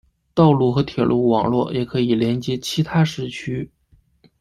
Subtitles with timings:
[0.33, 3.69] 道路和铁路网络也可以连接其他市区。